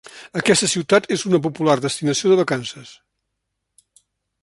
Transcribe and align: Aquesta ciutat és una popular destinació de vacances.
Aquesta 0.39 0.69
ciutat 0.71 1.09
és 1.17 1.27
una 1.31 1.41
popular 1.47 1.77
destinació 1.83 2.33
de 2.33 2.41
vacances. 2.57 2.99